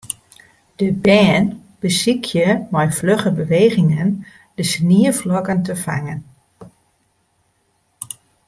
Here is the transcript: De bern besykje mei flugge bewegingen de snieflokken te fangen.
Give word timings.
De 0.79 0.91
bern 1.01 1.63
besykje 1.79 2.47
mei 2.73 2.89
flugge 2.97 3.31
bewegingen 3.41 4.25
de 4.55 4.63
snieflokken 4.63 5.63
te 5.63 5.75
fangen. 5.75 6.19